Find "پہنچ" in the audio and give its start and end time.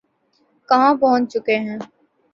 1.01-1.23